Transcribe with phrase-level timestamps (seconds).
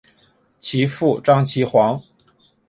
[0.59, 2.01] 其父张其锽。